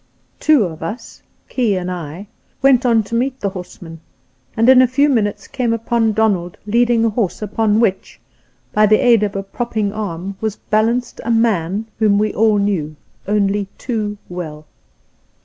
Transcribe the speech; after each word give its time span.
Two 0.39 0.63
of 0.63 0.81
us— 0.81 1.21
Key 1.47 1.75
and 1.77 1.91
I— 1.91 2.25
went 2.63 2.87
on 2.87 3.03
to 3.03 3.13
meet 3.13 3.39
the 3.39 3.49
horseman, 3.49 3.99
and 4.57 4.67
in 4.67 4.81
a 4.81 4.87
few 4.87 5.07
minutes 5.09 5.45
came 5.47 5.73
upon 5.73 6.13
Donald 6.13 6.57
leading 6.65 7.05
a 7.05 7.11
horse, 7.11 7.39
upon 7.43 7.79
which, 7.79 8.19
by 8.73 8.87
the 8.87 8.97
aid 8.97 9.21
of 9.21 9.35
a 9.35 9.43
prop 9.43 9.75
ping 9.75 9.93
arm, 9.93 10.37
was 10.41 10.55
balanced 10.55 11.21
a 11.23 11.29
man 11.29 11.85
whom 11.99 12.17
we 12.17 12.33
aU 12.33 12.57
knew— 12.57 12.95
only 13.37 13.67
too 13.77 14.17
well. 14.27 14.65